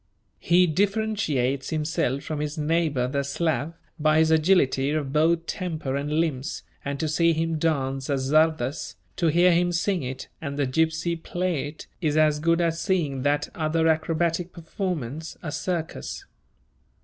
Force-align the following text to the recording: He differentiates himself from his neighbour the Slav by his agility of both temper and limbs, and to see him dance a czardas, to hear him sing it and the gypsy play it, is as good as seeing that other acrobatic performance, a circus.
He 0.39 0.65
differentiates 0.65 1.69
himself 1.69 2.23
from 2.23 2.39
his 2.39 2.57
neighbour 2.57 3.07
the 3.07 3.21
Slav 3.21 3.75
by 3.99 4.17
his 4.17 4.31
agility 4.31 4.89
of 4.89 5.13
both 5.13 5.45
temper 5.45 5.95
and 5.95 6.11
limbs, 6.13 6.63
and 6.83 6.99
to 6.99 7.07
see 7.07 7.33
him 7.33 7.59
dance 7.59 8.09
a 8.09 8.17
czardas, 8.17 8.95
to 9.17 9.27
hear 9.27 9.51
him 9.53 9.71
sing 9.71 10.01
it 10.01 10.27
and 10.41 10.57
the 10.57 10.65
gypsy 10.65 11.15
play 11.21 11.67
it, 11.67 11.85
is 12.01 12.17
as 12.17 12.39
good 12.39 12.61
as 12.61 12.81
seeing 12.81 13.21
that 13.21 13.49
other 13.53 13.87
acrobatic 13.87 14.51
performance, 14.51 15.37
a 15.43 15.51
circus. 15.51 16.25